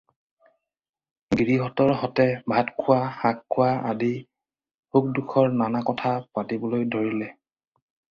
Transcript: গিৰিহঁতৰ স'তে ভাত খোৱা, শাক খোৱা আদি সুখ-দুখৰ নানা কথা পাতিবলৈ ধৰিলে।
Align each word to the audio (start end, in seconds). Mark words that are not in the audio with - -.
গিৰিহঁতৰ 1.39 1.91
স'তে 1.99 2.23
ভাত 2.53 2.73
খোৱা, 2.79 2.97
শাক 3.17 3.43
খোৱা 3.55 3.67
আদি 3.89 4.09
সুখ-দুখৰ 4.95 5.51
নানা 5.59 5.83
কথা 5.91 6.15
পাতিবলৈ 6.39 6.87
ধৰিলে। 6.97 7.29